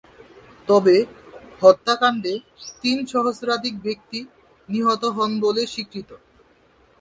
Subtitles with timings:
[0.67, 0.95] তবে,
[1.61, 2.33] হত্যাকাণ্ডে
[2.81, 4.19] তিন সহস্রাধিক ব্যক্তি
[4.69, 6.09] নিহত হন বলে স্বীকৃত।